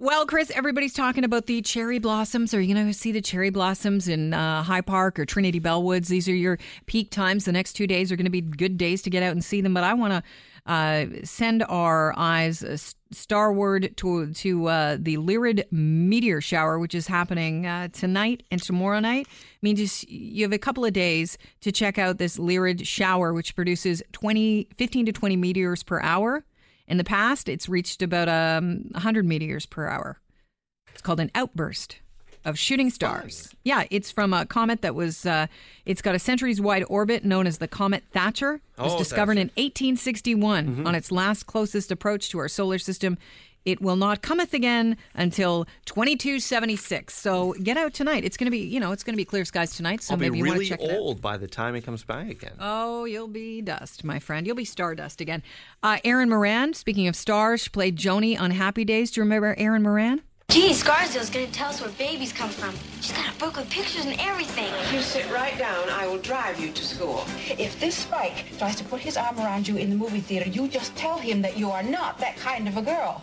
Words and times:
Well, 0.00 0.26
Chris, 0.26 0.50
everybody's 0.50 0.92
talking 0.92 1.22
about 1.22 1.46
the 1.46 1.62
cherry 1.62 2.00
blossoms. 2.00 2.52
Are 2.52 2.60
you 2.60 2.74
going 2.74 2.88
to 2.88 2.92
see 2.92 3.12
the 3.12 3.22
cherry 3.22 3.50
blossoms 3.50 4.08
in 4.08 4.34
uh, 4.34 4.64
High 4.64 4.80
Park 4.80 5.20
or 5.20 5.24
Trinity 5.24 5.60
Bellwoods? 5.60 6.08
These 6.08 6.28
are 6.28 6.34
your 6.34 6.58
peak 6.86 7.10
times. 7.10 7.44
The 7.44 7.52
next 7.52 7.74
two 7.74 7.86
days 7.86 8.10
are 8.10 8.16
going 8.16 8.24
to 8.24 8.30
be 8.30 8.40
good 8.40 8.76
days 8.76 9.02
to 9.02 9.10
get 9.10 9.22
out 9.22 9.30
and 9.30 9.44
see 9.44 9.60
them. 9.60 9.72
But 9.72 9.84
I 9.84 9.94
want 9.94 10.12
to 10.12 10.22
uh, 10.66 11.06
send 11.22 11.62
our 11.68 12.12
eyes 12.16 12.64
uh, 12.64 12.76
starward 13.12 13.96
to 13.98 14.32
to 14.32 14.66
uh, 14.66 14.96
the 14.98 15.16
Lyrid 15.16 15.62
meteor 15.70 16.40
shower, 16.40 16.80
which 16.80 16.96
is 16.96 17.06
happening 17.06 17.64
uh, 17.64 17.86
tonight 17.92 18.42
and 18.50 18.60
tomorrow 18.60 18.98
night. 18.98 19.28
I 19.30 19.58
mean, 19.62 19.76
just 19.76 20.10
you 20.10 20.42
have 20.42 20.52
a 20.52 20.58
couple 20.58 20.84
of 20.84 20.92
days 20.92 21.38
to 21.60 21.70
check 21.70 21.98
out 21.98 22.18
this 22.18 22.36
Lyrid 22.36 22.84
shower, 22.84 23.32
which 23.32 23.54
produces 23.54 24.02
20, 24.10 24.66
15 24.76 25.06
to 25.06 25.12
20 25.12 25.36
meteors 25.36 25.84
per 25.84 26.00
hour. 26.00 26.44
In 26.86 26.96
the 26.98 27.04
past, 27.04 27.48
it's 27.48 27.68
reached 27.68 28.02
about 28.02 28.28
um, 28.28 28.86
100 28.92 29.24
meteors 29.24 29.66
per 29.66 29.86
hour. 29.88 30.18
It's 30.92 31.00
called 31.02 31.20
an 31.20 31.30
outburst 31.34 31.98
of 32.44 32.58
shooting 32.58 32.90
stars. 32.90 33.54
Yeah, 33.64 33.84
it's 33.90 34.10
from 34.10 34.34
a 34.34 34.44
comet 34.44 34.82
that 34.82 34.94
was, 34.94 35.24
uh, 35.24 35.46
it's 35.86 36.02
got 36.02 36.14
a 36.14 36.18
centuries 36.18 36.60
wide 36.60 36.84
orbit 36.88 37.24
known 37.24 37.46
as 37.46 37.56
the 37.58 37.66
Comet 37.68 38.04
Thatcher. 38.12 38.60
It 38.78 38.82
was 38.82 38.92
Oh, 38.94 38.98
discovered 38.98 39.38
in 39.38 39.48
Thatcher. 39.48 39.62
1861 39.62 40.86
on 40.86 40.94
its 40.94 41.10
last 41.10 41.46
closest 41.46 41.90
approach 41.90 42.28
to 42.30 42.38
our 42.38 42.48
solar 42.48 42.78
system. 42.78 43.16
It 43.64 43.80
will 43.80 43.96
not 43.96 44.20
cometh 44.22 44.52
again 44.52 44.96
until 45.14 45.66
2276. 45.86 47.14
So 47.14 47.54
get 47.62 47.76
out 47.76 47.94
tonight. 47.94 48.24
It's 48.24 48.36
going 48.36 48.46
to 48.46 48.50
be, 48.50 48.58
you 48.58 48.80
know, 48.80 48.92
it's 48.92 49.02
going 49.02 49.14
to 49.14 49.16
be 49.16 49.24
clear 49.24 49.44
skies 49.44 49.74
tonight. 49.76 50.02
So 50.02 50.14
I'll 50.14 50.18
be 50.18 50.26
maybe 50.26 50.38
you 50.38 50.44
want 50.44 50.54
to 50.54 50.58
really 50.58 50.68
check 50.68 50.80
it 50.82 50.90
out. 50.90 50.96
old 50.98 51.20
by 51.22 51.36
the 51.36 51.46
time 51.46 51.74
it 51.74 51.82
comes 51.82 52.04
back 52.04 52.28
again. 52.28 52.52
Oh, 52.60 53.04
you'll 53.04 53.28
be 53.28 53.62
dust, 53.62 54.04
my 54.04 54.18
friend. 54.18 54.46
You'll 54.46 54.56
be 54.56 54.64
stardust 54.64 55.20
again. 55.20 55.42
Uh, 55.82 55.98
Erin 56.04 56.28
Moran, 56.28 56.74
speaking 56.74 57.08
of 57.08 57.16
stars, 57.16 57.62
she 57.62 57.70
played 57.70 57.96
Joanie 57.96 58.36
on 58.36 58.50
Happy 58.50 58.84
Days. 58.84 59.10
Do 59.10 59.20
you 59.20 59.24
remember 59.24 59.54
Erin 59.58 59.82
Moran? 59.82 60.22
Gee, 60.50 60.72
Scarsdale's 60.74 61.30
gonna 61.30 61.46
tell 61.48 61.70
us 61.70 61.80
where 61.80 61.90
babies 61.92 62.32
come 62.32 62.50
from. 62.50 62.74
She's 63.00 63.12
got 63.12 63.34
a 63.34 63.38
book 63.38 63.56
with 63.56 63.68
pictures 63.70 64.04
and 64.04 64.14
everything. 64.20 64.72
You 64.94 65.02
sit 65.02 65.28
right 65.32 65.58
down. 65.58 65.88
I 65.88 66.06
will 66.06 66.18
drive 66.18 66.60
you 66.60 66.70
to 66.70 66.84
school. 66.84 67.24
If 67.58 67.80
this 67.80 67.96
Spike 67.96 68.56
tries 68.58 68.76
to 68.76 68.84
put 68.84 69.00
his 69.00 69.16
arm 69.16 69.38
around 69.38 69.66
you 69.66 69.78
in 69.78 69.90
the 69.90 69.96
movie 69.96 70.20
theater, 70.20 70.48
you 70.48 70.68
just 70.68 70.94
tell 70.94 71.18
him 71.18 71.42
that 71.42 71.56
you 71.58 71.70
are 71.70 71.82
not 71.82 72.18
that 72.18 72.36
kind 72.36 72.68
of 72.68 72.76
a 72.76 72.82
girl. 72.82 73.22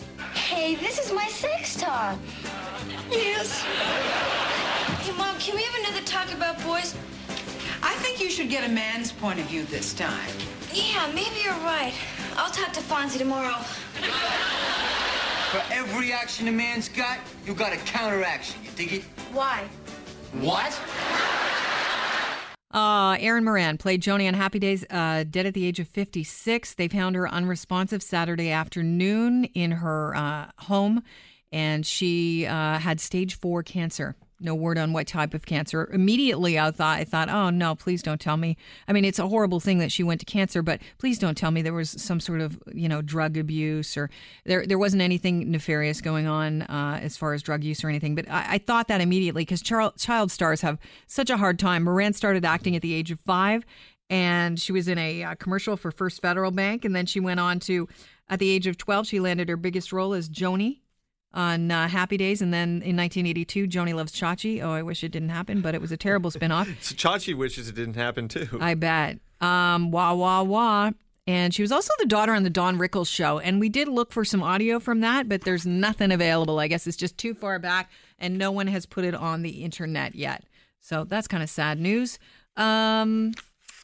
Hey, 0.51 0.75
this 0.75 0.99
is 0.99 1.13
my 1.13 1.27
sex 1.27 1.77
talk. 1.77 2.19
Yes. 3.09 3.61
Hey, 3.61 5.17
Mom, 5.17 5.39
can 5.39 5.55
we 5.55 5.63
have 5.63 5.75
another 5.85 6.05
talk 6.05 6.29
about 6.33 6.61
boys? 6.65 6.93
I 7.81 7.95
think 7.99 8.19
you 8.19 8.29
should 8.29 8.49
get 8.49 8.69
a 8.69 8.69
man's 8.69 9.13
point 9.13 9.39
of 9.39 9.45
view 9.45 9.63
this 9.63 9.93
time. 9.93 10.29
Yeah, 10.73 11.09
maybe 11.15 11.39
you're 11.41 11.53
right. 11.63 11.93
I'll 12.35 12.51
talk 12.51 12.73
to 12.73 12.81
Fonzie 12.81 13.17
tomorrow. 13.17 13.59
For 15.51 15.63
every 15.73 16.11
action 16.11 16.49
a 16.49 16.51
man's 16.51 16.89
got, 16.89 17.19
you 17.45 17.53
got 17.53 17.71
a 17.71 17.77
counteraction. 17.77 18.59
You 18.61 18.71
dig 18.75 18.91
it? 18.91 19.03
Why? 19.31 19.63
What? 20.33 20.73
Uh, 22.71 23.17
Erin 23.19 23.43
Moran 23.43 23.77
played 23.77 24.01
Joanie 24.01 24.27
on 24.27 24.33
Happy 24.33 24.57
Days, 24.57 24.85
uh, 24.89 25.25
dead 25.29 25.45
at 25.45 25.53
the 25.53 25.65
age 25.65 25.79
of 25.79 25.87
56. 25.89 26.73
They 26.75 26.87
found 26.87 27.15
her 27.15 27.29
unresponsive 27.29 28.01
Saturday 28.01 28.49
afternoon 28.49 29.45
in 29.45 29.71
her 29.71 30.15
uh, 30.15 30.51
home, 30.59 31.03
and 31.51 31.85
she 31.85 32.45
uh, 32.45 32.79
had 32.79 33.01
stage 33.01 33.35
four 33.35 33.61
cancer. 33.61 34.15
No 34.41 34.55
word 34.55 34.77
on 34.77 34.91
what 34.91 35.07
type 35.07 35.33
of 35.33 35.45
cancer. 35.45 35.89
Immediately, 35.93 36.59
I 36.59 36.71
thought, 36.71 36.99
I 36.99 37.03
thought, 37.03 37.29
oh 37.29 37.51
no, 37.51 37.75
please 37.75 38.01
don't 38.01 38.19
tell 38.19 38.37
me. 38.37 38.57
I 38.87 38.93
mean, 38.93 39.05
it's 39.05 39.19
a 39.19 39.27
horrible 39.27 39.59
thing 39.59 39.77
that 39.77 39.91
she 39.91 40.03
went 40.03 40.19
to 40.21 40.25
cancer, 40.25 40.61
but 40.61 40.81
please 40.97 41.19
don't 41.19 41.37
tell 41.37 41.51
me 41.51 41.61
there 41.61 41.73
was 41.73 41.91
some 41.91 42.19
sort 42.19 42.41
of, 42.41 42.61
you 42.73 42.89
know, 42.89 43.01
drug 43.01 43.37
abuse 43.37 43.95
or 43.95 44.09
there 44.45 44.65
there 44.65 44.79
wasn't 44.79 45.01
anything 45.01 45.51
nefarious 45.51 46.01
going 46.01 46.27
on 46.27 46.63
uh, 46.63 46.99
as 47.01 47.17
far 47.17 47.33
as 47.33 47.43
drug 47.43 47.63
use 47.63 47.83
or 47.83 47.89
anything. 47.89 48.15
But 48.15 48.29
I, 48.29 48.55
I 48.55 48.57
thought 48.57 48.87
that 48.87 49.01
immediately 49.01 49.43
because 49.43 49.61
child, 49.61 49.97
child 49.97 50.31
stars 50.31 50.61
have 50.61 50.79
such 51.07 51.29
a 51.29 51.37
hard 51.37 51.59
time. 51.59 51.83
Moran 51.83 52.13
started 52.13 52.43
acting 52.43 52.75
at 52.75 52.81
the 52.81 52.93
age 52.93 53.11
of 53.11 53.19
five, 53.19 53.63
and 54.09 54.59
she 54.59 54.71
was 54.71 54.87
in 54.87 54.97
a 54.97 55.23
uh, 55.23 55.35
commercial 55.35 55.77
for 55.77 55.91
First 55.91 56.21
Federal 56.21 56.51
Bank, 56.51 56.83
and 56.83 56.95
then 56.95 57.05
she 57.05 57.19
went 57.19 57.39
on 57.39 57.59
to, 57.61 57.87
at 58.27 58.39
the 58.39 58.49
age 58.49 58.65
of 58.65 58.77
twelve, 58.77 59.05
she 59.05 59.19
landed 59.19 59.49
her 59.49 59.57
biggest 59.57 59.93
role 59.93 60.13
as 60.13 60.27
Joanie 60.27 60.81
on 61.33 61.71
uh, 61.71 61.87
Happy 61.87 62.17
Days, 62.17 62.41
and 62.41 62.53
then 62.53 62.81
in 62.81 62.97
1982, 62.97 63.67
Joanie 63.67 63.93
Loves 63.93 64.11
Chachi. 64.11 64.61
Oh, 64.61 64.71
I 64.71 64.81
wish 64.81 65.03
it 65.03 65.09
didn't 65.09 65.29
happen, 65.29 65.61
but 65.61 65.73
it 65.73 65.81
was 65.81 65.91
a 65.91 65.97
terrible 65.97 66.31
spinoff. 66.31 66.67
So 66.81 66.95
Chachi 66.95 67.35
wishes 67.35 67.69
it 67.69 67.75
didn't 67.75 67.95
happen 67.95 68.27
too. 68.27 68.47
I 68.59 68.73
bet. 68.73 69.19
Um, 69.39 69.91
wah 69.91 70.13
wah 70.13 70.43
wah. 70.43 70.91
And 71.27 71.53
she 71.53 71.61
was 71.61 71.71
also 71.71 71.93
the 71.99 72.05
daughter 72.05 72.33
on 72.33 72.43
the 72.43 72.49
Don 72.49 72.77
Rickles 72.77 73.07
show. 73.07 73.39
And 73.39 73.59
we 73.59 73.69
did 73.69 73.87
look 73.87 74.11
for 74.11 74.25
some 74.25 74.41
audio 74.41 74.79
from 74.79 75.01
that, 75.01 75.29
but 75.29 75.41
there's 75.41 75.65
nothing 75.65 76.11
available. 76.11 76.59
I 76.59 76.67
guess 76.67 76.87
it's 76.87 76.97
just 76.97 77.17
too 77.17 77.33
far 77.33 77.59
back, 77.59 77.91
and 78.19 78.37
no 78.37 78.51
one 78.51 78.67
has 78.67 78.85
put 78.85 79.05
it 79.05 79.13
on 79.13 79.41
the 79.41 79.63
internet 79.63 80.15
yet. 80.15 80.43
So 80.79 81.03
that's 81.03 81.27
kind 81.27 81.43
of 81.43 81.49
sad 81.49 81.79
news. 81.79 82.17
Um, 82.57 83.33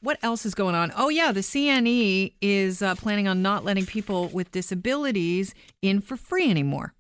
what 0.02 0.18
else 0.24 0.46
is 0.46 0.56
going 0.56 0.76
on? 0.76 0.92
Oh, 0.98 1.10
yeah, 1.10 1.32
the 1.32 1.42
CNE 1.42 2.34
is 2.42 2.82
uh, 2.82 2.96
planning 2.96 3.28
on 3.28 3.42
not 3.42 3.64
letting 3.64 3.86
people 3.86 4.28
with 4.30 4.52
disabilities 4.52 5.54
in 5.82 6.02
for 6.02 6.18
free 6.18 6.50
anymore. 6.50 6.94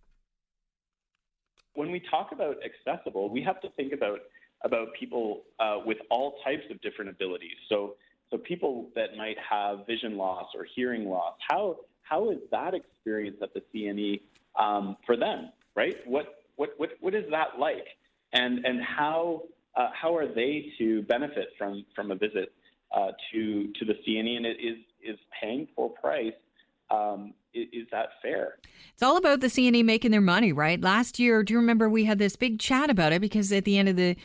When 1.77 1.91
we 1.91 2.01
talk 2.09 2.31
about 2.31 2.55
accessible, 2.65 3.29
we 3.29 3.39
have 3.43 3.61
to 3.61 3.69
think 3.77 3.93
about 3.93 4.21
about 4.63 4.87
people 4.99 5.43
uh, 5.59 5.77
with 5.85 5.99
all 6.09 6.39
types 6.43 6.63
of 6.71 6.81
different 6.81 7.11
abilities. 7.11 7.55
So, 7.69 7.93
so 8.31 8.37
people 8.39 8.89
that 8.95 9.15
might 9.15 9.37
have 9.47 9.85
vision 9.85 10.17
loss 10.17 10.47
or 10.55 10.65
hearing 10.75 11.07
loss. 11.07 11.35
How 11.47 11.77
how 12.01 12.31
is 12.31 12.39
that 12.49 12.73
experience 12.73 13.37
at 13.43 13.53
the 13.53 13.61
CNE 13.71 14.21
um, 14.59 14.97
for 15.05 15.15
them? 15.15 15.51
Right? 15.75 15.97
What 16.07 16.45
what 16.55 16.71
what 16.77 16.89
what 16.99 17.13
is 17.13 17.25
that 17.29 17.59
like? 17.59 17.85
And 18.33 18.65
and 18.65 18.81
how 18.81 19.43
uh, 19.75 19.89
how 19.93 20.15
are 20.15 20.27
they 20.27 20.73
to 20.79 21.03
benefit 21.03 21.49
from 21.59 21.85
from 21.95 22.09
a 22.09 22.15
visit 22.15 22.53
uh, 22.91 23.11
to 23.31 23.71
to 23.73 23.85
the 23.85 23.93
CNE? 23.93 24.37
And 24.37 24.45
it 24.47 24.57
is 24.59 24.77
is 25.03 25.19
paying 25.39 25.67
full 25.75 25.89
price. 25.89 26.33
Um, 26.89 27.33
is, 27.53 27.87
that 27.91 28.09
fair? 28.21 28.59
It's 28.93 29.03
all 29.03 29.17
about 29.17 29.39
the 29.39 29.47
CNE 29.47 29.83
making 29.83 30.11
their 30.11 30.21
money, 30.21 30.51
right? 30.51 30.79
Last 30.79 31.19
year, 31.19 31.43
do 31.43 31.53
you 31.53 31.59
remember 31.59 31.89
we 31.89 32.05
had 32.05 32.19
this 32.19 32.35
big 32.35 32.59
chat 32.59 32.89
about 32.89 33.13
it 33.13 33.21
because 33.21 33.51
at 33.51 33.65
the 33.65 33.77
end 33.77 33.89
of 33.89 33.95
the 33.95 34.15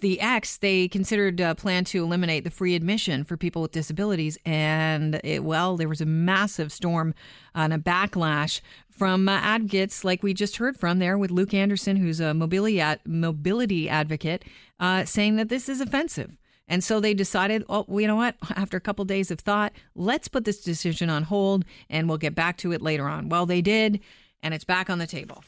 the 0.00 0.20
Ex, 0.20 0.58
they 0.58 0.88
considered 0.88 1.40
a 1.40 1.54
plan 1.54 1.84
to 1.84 2.02
eliminate 2.02 2.44
the 2.44 2.50
free 2.50 2.74
admission 2.74 3.24
for 3.24 3.36
people 3.36 3.62
with 3.62 3.72
disabilities, 3.72 4.38
and 4.44 5.20
it, 5.24 5.44
well, 5.44 5.76
there 5.76 5.88
was 5.88 6.00
a 6.00 6.06
massive 6.06 6.72
storm 6.72 7.14
and 7.54 7.72
a 7.72 7.78
backlash 7.78 8.60
from 8.90 9.28
uh, 9.28 9.32
advocates 9.32 10.04
like 10.04 10.22
we 10.22 10.34
just 10.34 10.56
heard 10.56 10.76
from 10.76 10.98
there 10.98 11.16
with 11.16 11.30
Luke 11.30 11.54
Anderson, 11.54 11.96
who's 11.96 12.20
a 12.20 12.34
mobility 12.34 12.80
ad- 12.80 13.00
mobility 13.06 13.88
advocate, 13.88 14.44
uh, 14.80 15.04
saying 15.04 15.36
that 15.36 15.48
this 15.48 15.68
is 15.68 15.80
offensive. 15.80 16.38
And 16.72 16.82
so 16.82 17.00
they 17.00 17.12
decided, 17.12 17.66
oh, 17.68 17.84
well, 17.86 18.00
you 18.00 18.06
know 18.06 18.16
what? 18.16 18.34
After 18.56 18.78
a 18.78 18.80
couple 18.80 19.04
days 19.04 19.30
of 19.30 19.38
thought, 19.40 19.74
let's 19.94 20.26
put 20.26 20.46
this 20.46 20.62
decision 20.62 21.10
on 21.10 21.22
hold 21.22 21.66
and 21.90 22.08
we'll 22.08 22.16
get 22.16 22.34
back 22.34 22.56
to 22.58 22.72
it 22.72 22.80
later 22.80 23.06
on. 23.06 23.28
Well, 23.28 23.44
they 23.44 23.60
did, 23.60 24.00
and 24.42 24.54
it's 24.54 24.64
back 24.64 24.88
on 24.88 24.98
the 24.98 25.06
table. 25.06 25.44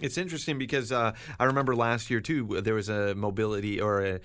It's 0.00 0.18
interesting 0.18 0.58
because 0.58 0.90
uh, 0.90 1.12
I 1.38 1.44
remember 1.44 1.76
last 1.76 2.10
year 2.10 2.20
too. 2.20 2.60
There 2.60 2.74
was 2.74 2.88
a 2.88 3.14
mobility 3.14 3.80
or 3.80 4.04
a. 4.04 4.20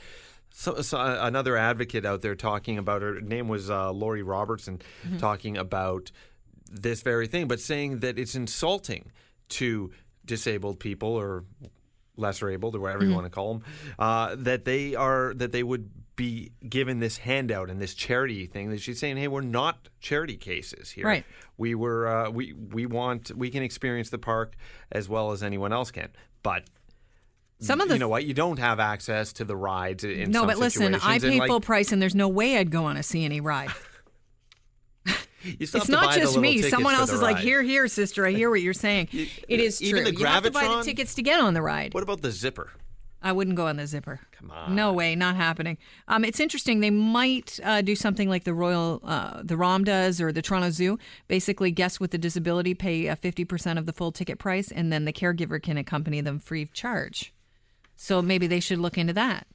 So, 0.50 0.82
so 0.82 1.00
another 1.00 1.56
advocate 1.56 2.04
out 2.04 2.24
there 2.24 2.34
talking 2.34 2.80
about 2.80 3.04
her 3.04 3.22
name 3.22 3.48
was 3.48 3.70
uh, 3.70 3.92
Lori 3.92 4.24
Robertson, 4.24 4.82
talking 5.20 5.56
about 5.56 6.12
this 6.68 7.04
very 7.04 7.28
thing, 7.28 7.48
but 7.48 7.60
saying 7.60 8.00
that 8.00 8.18
it's 8.18 8.34
insulting 8.34 9.12
to 9.50 9.92
disabled 10.26 10.80
people 10.80 11.10
or 11.10 11.44
lesser 12.18 12.50
abled 12.50 12.76
or 12.76 12.80
whatever 12.80 13.04
you 13.04 13.14
want 13.14 13.26
to 13.26 13.30
call 13.30 13.54
them, 13.54 13.64
uh, 14.00 14.36
that 14.38 14.66
they 14.66 14.96
are 14.96 15.34
that 15.36 15.52
they 15.52 15.64
would 15.64 15.90
be 16.16 16.52
given 16.68 17.00
this 17.00 17.18
handout 17.18 17.70
and 17.70 17.82
this 17.82 17.94
charity 17.94 18.46
thing. 18.46 18.70
That 18.70 18.82
she's 18.82 19.00
saying, 19.00 19.18
"Hey, 19.18 19.28
we're 19.28 19.42
not 19.42 19.90
charity 20.00 20.38
cases 20.38 20.92
here. 20.92 21.06
Right. 21.06 21.26
We 21.58 21.76
were 21.76 22.08
uh, 22.08 22.30
we 22.30 22.54
we 22.54 22.86
want 22.86 23.32
we 23.36 23.50
can 23.50 23.64
experience 23.64 24.10
the 24.10 24.18
park 24.18 24.56
as 24.92 25.10
well 25.10 25.32
as 25.32 25.44
anyone 25.44 25.74
else 25.74 25.92
can, 25.92 26.10
but." 26.44 26.64
Some 27.60 27.80
of 27.80 27.90
the 27.90 27.94
you 27.94 28.00
know 28.00 28.10
what? 28.10 28.26
You 28.26 28.34
don't 28.34 28.58
have 28.58 28.80
access 28.80 29.34
to 29.34 29.46
the 29.46 29.56
rides 29.56 30.04
in 30.04 30.32
no, 30.32 30.48
but 30.48 30.58
listen, 30.58 30.96
I 30.96 31.20
pay 31.20 31.38
like, 31.38 31.48
full 31.48 31.62
price, 31.62 31.92
and 31.92 32.02
there's 32.02 32.16
no 32.16 32.28
way 32.28 32.58
I'd 32.58 32.72
go 32.72 32.86
on 32.86 32.98
a 32.98 33.02
CNE 33.02 33.44
ride. 33.44 33.70
It's 35.44 35.90
not 35.90 36.16
just 36.16 36.38
me. 36.38 36.62
Someone 36.62 36.96
else 36.96 37.12
is 37.12 37.22
like, 37.22 37.38
here, 37.38 37.62
here, 37.62 37.88
sister. 37.88 38.26
I 38.26 38.32
hear 38.32 38.50
what 38.50 38.62
you're 38.62 38.74
saying. 38.74 39.10
It 39.48 39.60
is 39.60 39.82
even 39.82 40.04
true. 40.04 40.12
the 40.12 40.20
you 40.20 40.26
have 40.26 40.44
to 40.44 40.52
buy 40.52 40.68
the 40.68 40.84
tickets 40.84 41.16
to 41.16 41.22
get 41.22 41.40
on 41.40 41.54
the 41.54 41.62
ride. 41.62 41.94
What 41.94 42.04
about 42.04 42.22
the 42.22 42.32
zipper? 42.32 42.72
I 43.22 43.32
wouldn't 43.32 43.56
go 43.56 43.68
on 43.68 43.78
the 43.78 43.86
zipper. 43.86 44.20
Come 44.32 44.50
on. 44.50 44.76
No 44.76 44.94
way, 44.94 45.16
not 45.16 45.36
happening. 45.36 45.78
Um, 46.08 46.26
it's 46.26 46.40
interesting. 46.40 46.80
They 46.80 46.90
might 46.90 47.60
uh, 47.64 47.82
do 47.82 47.96
something 47.96 48.30
like 48.30 48.46
the 48.46 48.54
Royal, 48.54 49.00
uh, 49.04 49.42
the 49.44 49.56
ROM 49.56 49.84
does, 49.84 50.20
or 50.20 50.32
the 50.32 50.42
Toronto 50.42 50.72
Zoo. 50.72 50.98
Basically, 51.28 51.70
guests 51.70 52.00
with 52.00 52.14
a 52.14 52.18
disability 52.18 52.74
pay 52.74 53.10
uh, 53.10 53.16
fifty 53.16 53.46
percent 53.46 53.78
of 53.78 53.86
the 53.86 53.94
full 53.94 54.12
ticket 54.12 54.40
price, 54.40 54.72
and 54.72 54.92
then 54.92 55.06
the 55.06 55.14
caregiver 55.14 55.62
can 55.62 55.78
accompany 55.78 56.22
them 56.22 56.40
free 56.40 56.64
of 56.64 56.74
charge. 56.74 57.34
So 57.96 58.22
maybe 58.22 58.48
they 58.48 58.60
should 58.60 58.80
look 58.80 58.98
into 58.98 59.14
that. 59.14 59.46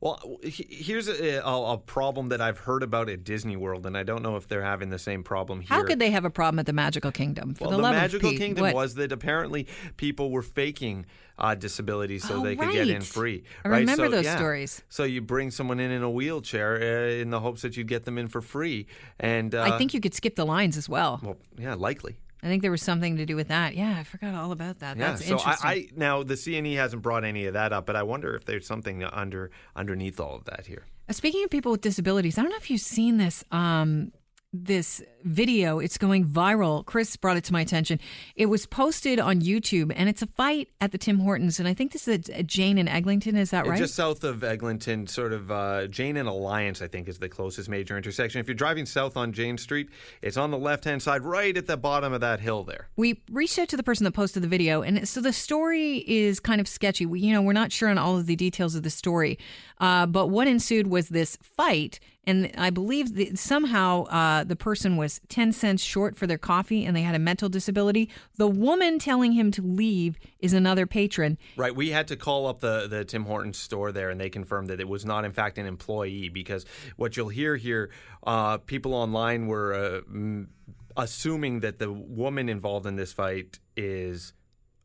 Well, 0.00 0.38
here's 0.44 1.08
a, 1.08 1.38
a, 1.44 1.72
a 1.72 1.76
problem 1.78 2.28
that 2.28 2.40
I've 2.40 2.58
heard 2.58 2.84
about 2.84 3.08
at 3.08 3.24
Disney 3.24 3.56
World, 3.56 3.84
and 3.84 3.96
I 3.96 4.04
don't 4.04 4.22
know 4.22 4.36
if 4.36 4.46
they're 4.46 4.62
having 4.62 4.90
the 4.90 4.98
same 4.98 5.24
problem 5.24 5.60
here. 5.60 5.68
How 5.68 5.82
could 5.84 5.98
they 5.98 6.10
have 6.12 6.24
a 6.24 6.30
problem 6.30 6.60
at 6.60 6.66
the 6.66 6.72
Magical 6.72 7.10
Kingdom? 7.10 7.54
For 7.54 7.64
Well, 7.66 7.70
the, 7.78 7.82
the, 7.82 7.90
Magical 7.90 8.30
Pete, 8.30 8.38
Kingdom 8.38 8.62
what? 8.62 8.74
was 8.74 8.94
that 8.94 9.10
apparently 9.10 9.66
people 9.96 10.30
were 10.30 10.42
faking 10.42 11.04
uh, 11.36 11.56
disabilities 11.56 12.22
so 12.26 12.36
Oh, 12.38 12.42
they 12.44 12.54
could 12.54 12.70
get 12.70 12.88
in 12.88 13.02
free. 13.02 13.42
I 13.64 13.68
right? 13.70 13.78
remember 13.80 14.04
So, 14.06 14.10
those 14.10 14.24
yeah. 14.24 14.36
stories. 14.36 14.82
So 14.88 15.02
you 15.02 15.20
bring 15.20 15.50
someone 15.50 15.80
in 15.80 15.90
in 15.90 16.02
a 16.04 16.10
wheelchair 16.10 16.76
uh, 16.76 17.10
in 17.20 17.30
the 17.30 17.40
hopes 17.40 17.62
that 17.62 17.76
you'd 17.76 17.88
get 17.88 18.04
them 18.04 18.18
in 18.18 18.28
for 18.28 18.40
free, 18.40 18.86
and 19.18 19.52
uh, 19.52 19.62
I 19.62 19.78
think 19.78 19.94
you 19.94 20.00
could 20.00 20.14
skip 20.14 20.36
the 20.36 20.46
lines 20.46 20.76
as 20.76 20.88
well. 20.88 21.20
well, 21.24 21.36
yeah, 21.58 21.74
likely. 21.74 22.18
I 22.42 22.46
think 22.46 22.62
there 22.62 22.70
was 22.70 22.82
something 22.82 23.16
to 23.16 23.26
do 23.26 23.34
with 23.36 23.48
that. 23.48 23.74
Yeah, 23.74 23.96
I 23.98 24.04
forgot 24.04 24.34
all 24.34 24.52
about 24.52 24.78
that. 24.78 24.96
Yeah, 24.96 25.10
That's 25.10 25.26
so 25.26 25.32
interesting. 25.32 25.68
I, 25.68 25.72
I 25.72 25.88
now 25.96 26.22
the 26.22 26.34
CNE 26.34 26.76
hasn't 26.76 27.02
brought 27.02 27.24
any 27.24 27.46
of 27.46 27.54
that 27.54 27.72
up, 27.72 27.86
but 27.86 27.96
I 27.96 28.02
wonder 28.04 28.36
if 28.36 28.44
there's 28.44 28.66
something 28.66 29.02
under 29.04 29.50
underneath 29.74 30.20
all 30.20 30.36
of 30.36 30.44
that 30.44 30.66
here. 30.66 30.84
Uh, 31.08 31.12
Speaking 31.12 31.42
of 31.44 31.50
people 31.50 31.72
with 31.72 31.80
disabilities, 31.80 32.38
I 32.38 32.42
don't 32.42 32.50
know 32.50 32.56
if 32.56 32.70
you've 32.70 32.80
seen 32.80 33.16
this. 33.16 33.44
Um, 33.50 34.12
this 34.52 35.02
video, 35.24 35.78
it's 35.78 35.98
going 35.98 36.24
viral. 36.24 36.84
Chris 36.84 37.16
brought 37.16 37.36
it 37.36 37.44
to 37.44 37.52
my 37.52 37.60
attention. 37.60 37.98
It 38.36 38.46
was 38.46 38.66
posted 38.66 39.18
on 39.18 39.40
YouTube, 39.40 39.92
and 39.94 40.08
it's 40.08 40.22
a 40.22 40.26
fight 40.26 40.68
at 40.80 40.92
the 40.92 40.98
Tim 40.98 41.18
Hortons, 41.18 41.58
and 41.58 41.68
I 41.68 41.74
think 41.74 41.92
this 41.92 42.08
is 42.08 42.28
at 42.30 42.46
Jane 42.46 42.78
and 42.78 42.88
Eglinton. 42.88 43.36
Is 43.36 43.50
that 43.50 43.66
right? 43.66 43.78
Just 43.78 43.94
south 43.94 44.24
of 44.24 44.44
Eglinton, 44.44 45.06
sort 45.06 45.32
of 45.32 45.50
uh, 45.50 45.86
Jane 45.88 46.16
and 46.16 46.28
Alliance, 46.28 46.82
I 46.82 46.88
think, 46.88 47.08
is 47.08 47.18
the 47.18 47.28
closest 47.28 47.68
major 47.68 47.96
intersection. 47.96 48.40
If 48.40 48.46
you're 48.46 48.54
driving 48.54 48.86
south 48.86 49.16
on 49.16 49.32
Jane 49.32 49.58
Street, 49.58 49.88
it's 50.22 50.36
on 50.36 50.50
the 50.50 50.58
left 50.58 50.84
hand 50.84 51.02
side, 51.02 51.22
right 51.22 51.56
at 51.56 51.66
the 51.66 51.76
bottom 51.76 52.12
of 52.12 52.20
that 52.20 52.40
hill 52.40 52.64
there. 52.64 52.88
we 52.96 53.20
reached 53.30 53.58
out 53.58 53.68
to 53.68 53.76
the 53.76 53.82
person 53.82 54.04
that 54.04 54.12
posted 54.12 54.42
the 54.42 54.48
video, 54.48 54.82
and 54.82 55.08
so 55.08 55.20
the 55.20 55.32
story 55.32 56.04
is 56.06 56.40
kind 56.40 56.60
of 56.60 56.68
sketchy. 56.68 57.06
We, 57.06 57.20
you 57.20 57.32
know, 57.32 57.42
we're 57.42 57.52
not 57.52 57.72
sure 57.72 57.88
on 57.88 57.98
all 57.98 58.16
of 58.16 58.26
the 58.26 58.36
details 58.36 58.74
of 58.74 58.82
the 58.82 58.90
story, 58.90 59.38
uh, 59.78 60.06
but 60.06 60.28
what 60.28 60.46
ensued 60.46 60.86
was 60.86 61.08
this 61.08 61.36
fight, 61.42 62.00
and 62.24 62.50
I 62.58 62.70
believe 62.70 63.14
that 63.14 63.38
somehow 63.38 64.04
uh, 64.04 64.44
the 64.44 64.56
person 64.56 64.96
was 64.96 65.07
ten 65.28 65.52
cents 65.52 65.82
short 65.82 66.16
for 66.16 66.26
their 66.26 66.38
coffee, 66.38 66.84
and 66.84 66.96
they 66.96 67.02
had 67.02 67.14
a 67.14 67.18
mental 67.18 67.48
disability. 67.48 68.08
The 68.36 68.46
woman 68.48 68.98
telling 68.98 69.32
him 69.32 69.50
to 69.52 69.62
leave 69.62 70.18
is 70.38 70.52
another 70.52 70.86
patron. 70.86 71.38
Right, 71.56 71.74
we 71.74 71.90
had 71.90 72.08
to 72.08 72.16
call 72.16 72.46
up 72.46 72.60
the, 72.60 72.86
the 72.88 73.04
Tim 73.04 73.24
Hortons 73.24 73.58
store 73.58 73.92
there, 73.92 74.10
and 74.10 74.20
they 74.20 74.30
confirmed 74.30 74.68
that 74.68 74.80
it 74.80 74.88
was 74.88 75.04
not, 75.04 75.24
in 75.24 75.32
fact, 75.32 75.58
an 75.58 75.66
employee. 75.66 76.28
Because 76.28 76.66
what 76.96 77.16
you'll 77.16 77.28
hear 77.28 77.56
here, 77.56 77.90
uh, 78.26 78.58
people 78.58 78.94
online 78.94 79.46
were 79.46 79.74
uh, 79.74 80.00
m- 80.08 80.48
assuming 80.96 81.60
that 81.60 81.78
the 81.78 81.92
woman 81.92 82.48
involved 82.48 82.86
in 82.86 82.96
this 82.96 83.12
fight 83.12 83.58
is 83.76 84.32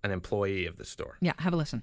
an 0.04 0.12
employee 0.12 0.66
of 0.66 0.78
the 0.78 0.86
store. 0.86 1.18
Yeah, 1.22 1.34
have 1.40 1.54
a 1.54 1.56
listen. 1.56 1.82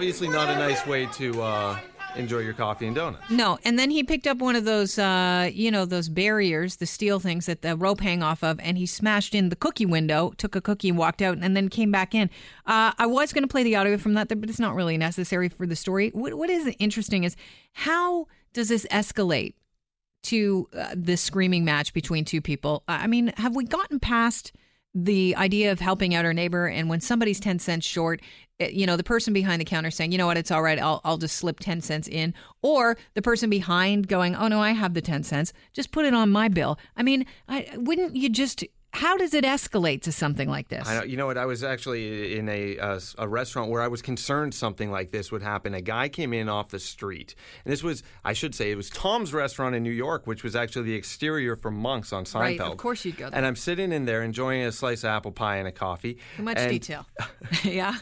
Obviously, 0.00 0.30
not 0.30 0.48
a 0.48 0.54
nice 0.54 0.86
way 0.86 1.04
to 1.04 1.42
uh, 1.42 1.78
enjoy 2.16 2.38
your 2.38 2.54
coffee 2.54 2.86
and 2.86 2.96
donuts. 2.96 3.28
No, 3.28 3.58
and 3.66 3.78
then 3.78 3.90
he 3.90 4.02
picked 4.02 4.26
up 4.26 4.38
one 4.38 4.56
of 4.56 4.64
those, 4.64 4.98
uh, 4.98 5.50
you 5.52 5.70
know, 5.70 5.84
those 5.84 6.08
barriers, 6.08 6.76
the 6.76 6.86
steel 6.86 7.20
things 7.20 7.44
that 7.44 7.60
the 7.60 7.76
rope 7.76 8.00
hang 8.00 8.22
off 8.22 8.42
of, 8.42 8.58
and 8.60 8.78
he 8.78 8.86
smashed 8.86 9.34
in 9.34 9.50
the 9.50 9.56
cookie 9.56 9.84
window, 9.84 10.32
took 10.38 10.56
a 10.56 10.62
cookie, 10.62 10.90
walked 10.90 11.20
out, 11.20 11.36
and 11.36 11.54
then 11.54 11.68
came 11.68 11.90
back 11.90 12.14
in. 12.14 12.30
Uh, 12.64 12.92
I 12.96 13.04
was 13.04 13.34
going 13.34 13.44
to 13.44 13.48
play 13.48 13.62
the 13.62 13.76
audio 13.76 13.98
from 13.98 14.14
that, 14.14 14.28
but 14.28 14.48
it's 14.48 14.58
not 14.58 14.74
really 14.74 14.96
necessary 14.96 15.50
for 15.50 15.66
the 15.66 15.76
story. 15.76 16.08
What, 16.14 16.32
what 16.32 16.48
is 16.48 16.74
interesting 16.78 17.24
is 17.24 17.36
how 17.74 18.26
does 18.54 18.70
this 18.70 18.86
escalate 18.90 19.52
to 20.22 20.66
uh, 20.74 20.94
this 20.96 21.20
screaming 21.20 21.66
match 21.66 21.92
between 21.92 22.24
two 22.24 22.40
people? 22.40 22.84
I 22.88 23.06
mean, 23.06 23.34
have 23.36 23.54
we 23.54 23.64
gotten 23.64 24.00
past 24.00 24.52
the 24.94 25.36
idea 25.36 25.70
of 25.70 25.80
helping 25.80 26.14
out 26.14 26.24
our 26.24 26.34
neighbor 26.34 26.66
and 26.66 26.88
when 26.88 27.00
somebody's 27.00 27.38
10 27.38 27.60
cents 27.60 27.86
short 27.86 28.20
eh, 28.58 28.70
you 28.72 28.86
know 28.86 28.96
the 28.96 29.04
person 29.04 29.32
behind 29.32 29.60
the 29.60 29.64
counter 29.64 29.90
saying 29.90 30.10
you 30.10 30.18
know 30.18 30.26
what? 30.26 30.36
It's 30.36 30.50
all 30.50 30.62
right. 30.62 30.78
I'll, 30.78 31.00
I'll 31.04 31.18
just 31.18 31.36
slip 31.36 31.60
10 31.60 31.80
cents 31.80 32.08
in 32.08 32.34
or 32.62 32.96
the 33.14 33.22
person 33.22 33.48
behind 33.48 34.08
going 34.08 34.34
oh 34.34 34.48
no 34.48 34.60
i 34.60 34.72
have 34.72 34.94
the 34.94 35.00
10 35.00 35.22
cents. 35.22 35.52
Just 35.72 35.92
put 35.92 36.04
it 36.04 36.14
on 36.14 36.30
my 36.30 36.48
bill. 36.48 36.78
I 36.96 37.02
mean 37.02 37.24
I, 37.48 37.68
wouldn't 37.76 38.16
you 38.16 38.28
just 38.28 38.64
how 38.92 39.16
does 39.16 39.34
it 39.34 39.44
escalate 39.44 40.02
to 40.02 40.12
something 40.12 40.48
like 40.48 40.68
this 40.68 40.86
I 40.88 40.98
know, 40.98 41.04
you 41.04 41.16
know 41.16 41.26
what? 41.26 41.38
I 41.38 41.46
was 41.46 41.62
actually 41.62 42.36
in 42.36 42.48
a, 42.48 42.78
uh, 42.78 43.00
a 43.18 43.24
a 43.24 43.28
restaurant 43.28 43.70
where 43.70 43.82
I 43.82 43.88
was 43.88 44.02
concerned 44.02 44.54
something 44.54 44.90
like 44.90 45.10
this 45.12 45.30
would 45.30 45.42
happen. 45.42 45.74
A 45.74 45.80
guy 45.80 46.08
came 46.08 46.32
in 46.32 46.48
off 46.48 46.70
the 46.70 46.80
street, 46.80 47.34
and 47.64 47.72
this 47.72 47.82
was, 47.82 48.02
I 48.24 48.32
should 48.32 48.54
say, 48.54 48.70
it 48.72 48.76
was 48.76 48.90
Tom's 48.90 49.32
restaurant 49.32 49.74
in 49.74 49.82
New 49.82 49.90
York, 49.92 50.26
which 50.26 50.42
was 50.42 50.56
actually 50.56 50.86
the 50.86 50.94
exterior 50.94 51.54
for 51.54 51.70
Monk's 51.70 52.12
on 52.12 52.24
Seinfeld. 52.24 52.40
Right, 52.40 52.60
of 52.60 52.76
course 52.76 53.04
you'd 53.04 53.16
go 53.16 53.30
there. 53.30 53.36
And 53.36 53.46
I'm 53.46 53.56
sitting 53.56 53.92
in 53.92 54.04
there 54.06 54.22
enjoying 54.22 54.62
a 54.62 54.72
slice 54.72 55.04
of 55.04 55.10
apple 55.10 55.32
pie 55.32 55.56
and 55.56 55.68
a 55.68 55.72
coffee. 55.72 56.18
too 56.36 56.42
much 56.42 56.58
and- 56.58 56.70
detail 56.70 57.06
yeah 57.64 57.96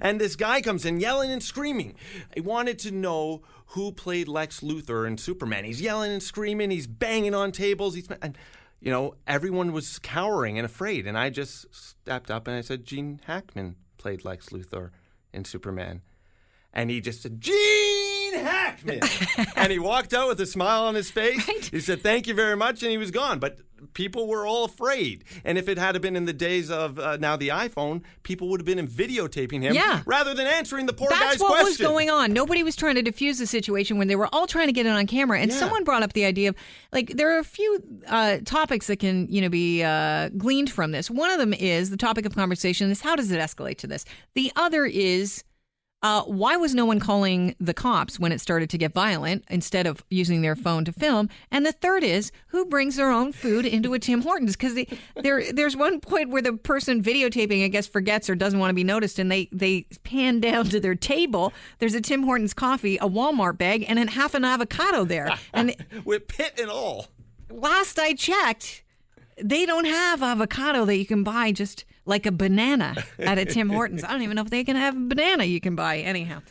And 0.00 0.20
this 0.20 0.36
guy 0.36 0.60
comes 0.60 0.84
in 0.84 1.00
yelling 1.00 1.30
and 1.30 1.42
screaming. 1.42 1.94
He 2.34 2.40
wanted 2.40 2.78
to 2.80 2.90
know 2.90 3.42
who 3.68 3.92
played 3.92 4.28
Lex 4.28 4.60
Luthor 4.60 5.06
in 5.06 5.18
Superman. 5.18 5.64
He's 5.64 5.80
yelling 5.80 6.12
and 6.12 6.22
screaming. 6.22 6.70
He's 6.70 6.86
banging 6.86 7.34
on 7.34 7.50
tables. 7.50 7.94
He's 7.94 8.08
and 8.22 8.36
you 8.84 8.90
know 8.90 9.14
everyone 9.26 9.72
was 9.72 9.98
cowering 9.98 10.58
and 10.58 10.66
afraid. 10.66 11.06
And 11.06 11.16
I 11.16 11.30
just 11.30 11.74
stepped 11.74 12.30
up 12.30 12.46
and 12.46 12.54
I 12.54 12.60
said, 12.60 12.84
Gene 12.84 13.18
Hackman 13.24 13.76
played 13.96 14.26
Lex 14.26 14.50
Luthor 14.50 14.90
in 15.32 15.46
Superman. 15.46 16.02
And 16.70 16.90
he 16.90 17.00
just 17.00 17.22
said, 17.22 17.40
Gene 17.40 17.83
Hackman. 18.38 19.00
and 19.56 19.72
he 19.72 19.78
walked 19.78 20.12
out 20.14 20.28
with 20.28 20.40
a 20.40 20.46
smile 20.46 20.84
on 20.84 20.94
his 20.94 21.10
face. 21.10 21.44
He 21.68 21.80
said, 21.80 22.02
Thank 22.02 22.26
you 22.26 22.34
very 22.34 22.56
much. 22.56 22.82
And 22.82 22.90
he 22.90 22.98
was 22.98 23.10
gone. 23.10 23.38
But 23.38 23.58
people 23.92 24.26
were 24.26 24.46
all 24.46 24.64
afraid. 24.64 25.24
And 25.44 25.58
if 25.58 25.68
it 25.68 25.76
had 25.76 26.00
been 26.00 26.16
in 26.16 26.24
the 26.24 26.32
days 26.32 26.70
of 26.70 26.98
uh, 26.98 27.16
now 27.18 27.36
the 27.36 27.48
iPhone, 27.48 28.02
people 28.22 28.48
would 28.48 28.60
have 28.60 28.66
been 28.66 28.86
videotaping 28.88 29.60
him 29.60 29.74
Yeah. 29.74 30.00
rather 30.06 30.32
than 30.34 30.46
answering 30.46 30.86
the 30.86 30.92
poor 30.94 31.08
That's 31.10 31.32
guy's 31.34 31.40
what 31.40 31.64
was 31.64 31.76
going 31.76 32.08
on. 32.08 32.32
Nobody 32.32 32.62
was 32.62 32.76
trying 32.76 32.94
to 32.94 33.02
defuse 33.02 33.38
the 33.38 33.46
situation 33.46 33.98
when 33.98 34.08
they 34.08 34.16
were 34.16 34.28
all 34.32 34.46
trying 34.46 34.68
to 34.68 34.72
get 34.72 34.86
it 34.86 34.90
on 34.90 35.06
camera. 35.06 35.38
And 35.40 35.50
Yeah. 35.50 35.58
someone 35.58 35.84
brought 35.84 36.02
up 36.02 36.14
the 36.14 36.24
idea 36.24 36.50
of 36.50 36.56
like 36.92 37.10
there 37.16 37.34
are 37.36 37.38
a 37.38 37.44
few 37.44 37.82
uh, 38.08 38.38
topics 38.44 38.86
that 38.86 38.96
can 39.00 39.26
you 39.28 39.42
know 39.42 39.48
be 39.50 39.82
uh, 39.82 40.30
gleaned 40.30 40.70
from 40.70 40.92
this. 40.92 41.10
One 41.10 41.30
of 41.30 41.38
them 41.38 41.52
is 41.52 41.90
the 41.90 41.96
topic 41.98 42.24
of 42.26 42.34
conversation 42.34 42.90
is 42.90 43.00
how 43.02 43.16
does 43.16 43.30
it 43.30 43.38
escalate 43.38 43.76
to 43.78 43.86
this. 43.86 44.04
The 44.34 44.50
other 44.56 44.86
is. 44.86 45.44
Uh, 46.04 46.22
why 46.24 46.54
was 46.54 46.74
no 46.74 46.84
one 46.84 47.00
calling 47.00 47.56
the 47.58 47.72
cops 47.72 48.20
when 48.20 48.30
it 48.30 48.38
started 48.38 48.68
to 48.68 48.76
get 48.76 48.92
violent 48.92 49.42
instead 49.48 49.86
of 49.86 50.04
using 50.10 50.42
their 50.42 50.54
phone 50.54 50.84
to 50.84 50.92
film? 50.92 51.30
And 51.50 51.64
the 51.64 51.72
third 51.72 52.04
is 52.04 52.30
who 52.48 52.66
brings 52.66 52.96
their 52.96 53.10
own 53.10 53.32
food 53.32 53.64
into 53.64 53.94
a 53.94 53.98
Tim 53.98 54.20
Hortons? 54.20 54.54
Because 54.54 54.74
there, 55.16 55.50
there's 55.50 55.78
one 55.78 56.00
point 56.00 56.28
where 56.28 56.42
the 56.42 56.52
person 56.52 57.02
videotaping, 57.02 57.64
I 57.64 57.68
guess, 57.68 57.86
forgets 57.86 58.28
or 58.28 58.34
doesn't 58.34 58.58
want 58.58 58.68
to 58.68 58.74
be 58.74 58.84
noticed, 58.84 59.18
and 59.18 59.32
they 59.32 59.48
they 59.50 59.86
pan 60.02 60.40
down 60.40 60.66
to 60.66 60.78
their 60.78 60.94
table. 60.94 61.54
There's 61.78 61.94
a 61.94 62.02
Tim 62.02 62.24
Hortons 62.24 62.52
coffee, 62.52 62.98
a 62.98 63.08
Walmart 63.08 63.56
bag, 63.56 63.86
and 63.88 63.98
then 63.98 64.08
half 64.08 64.34
an 64.34 64.44
avocado 64.44 65.06
there. 65.06 65.34
And 65.54 65.74
With 66.04 66.28
pit 66.28 66.60
and 66.60 66.68
all. 66.68 67.06
last 67.48 67.98
I 67.98 68.12
checked, 68.12 68.84
they 69.42 69.64
don't 69.64 69.86
have 69.86 70.22
avocado 70.22 70.84
that 70.84 70.98
you 70.98 71.06
can 71.06 71.24
buy 71.24 71.50
just 71.50 71.86
like 72.06 72.26
a 72.26 72.32
banana 72.32 72.94
at 73.18 73.38
a 73.38 73.44
Tim 73.44 73.68
Hortons. 73.68 74.04
I 74.04 74.12
don't 74.12 74.22
even 74.22 74.36
know 74.36 74.42
if 74.42 74.50
they 74.50 74.64
can 74.64 74.76
have 74.76 74.96
a 74.96 75.00
banana 75.00 75.44
you 75.44 75.60
can 75.60 75.74
buy 75.74 75.98
anyhow. 75.98 76.42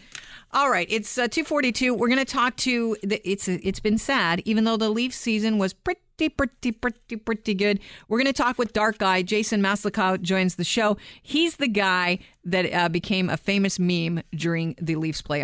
All 0.51 0.69
right, 0.69 0.85
it's 0.87 1.17
uh, 1.17 1.27
242. 1.27 1.95
We're 1.95 2.07
going 2.07 2.19
to 2.19 2.25
talk 2.25 2.55
to 2.57 2.95
the, 3.01 3.19
it's 3.27 3.47
it's 3.47 3.79
been 3.79 3.97
sad 3.97 4.43
even 4.45 4.65
though 4.65 4.77
the 4.77 4.89
Leaf 4.89 5.11
season 5.11 5.57
was 5.57 5.73
pretty 5.73 6.29
pretty 6.29 6.71
pretty 6.71 7.15
pretty 7.15 7.53
good. 7.55 7.79
We're 8.07 8.19
going 8.19 8.31
to 8.31 8.39
talk 8.39 8.59
with 8.59 8.71
Dark 8.71 8.99
Guy 8.99 9.23
Jason 9.23 9.63
Maslikow 9.63 10.21
joins 10.21 10.55
the 10.55 10.63
show. 10.63 10.95
He's 11.23 11.55
the 11.55 11.67
guy 11.67 12.19
that 12.45 12.71
uh, 12.71 12.89
became 12.89 13.31
a 13.31 13.37
famous 13.37 13.79
meme 13.79 14.21
during 14.35 14.75
the 14.79 14.95
Leafs 14.95 15.23
play 15.23 15.41